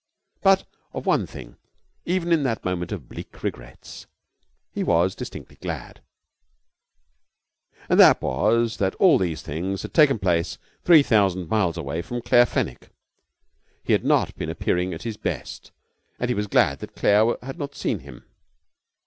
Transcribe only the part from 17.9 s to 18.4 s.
him.